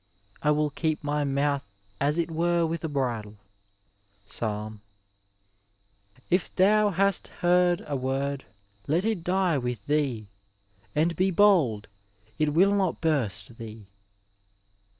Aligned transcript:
^ 0.35 0.37
I 0.41 0.49
will 0.49 0.71
keep 0.71 1.03
my 1.03 1.23
mouth 1.23 1.67
as 1.99 2.17
it 2.17 2.31
were 2.31 2.65
with 2.65 2.83
a 2.83 2.87
bridle. 2.89 3.35
Fbaim 4.27 4.79
zxziz. 4.79 4.79
1, 6.29 6.31
2. 6.31 6.37
K 6.39 6.43
thou 6.55 6.89
hast 6.89 7.27
heard 7.27 7.83
a 7.85 7.95
word, 7.95 8.43
let 8.87 9.05
it 9.05 9.23
die 9.23 9.59
with 9.59 9.85
tiiee; 9.85 10.25
and 10.95 11.15
be 11.15 11.31
bokL 11.31 11.85
it 12.39 12.51
will 12.55 12.73
not 12.73 12.99
buwt 12.99 13.55
thee. 13.57 13.85